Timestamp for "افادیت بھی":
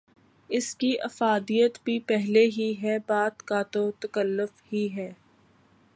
1.01-1.99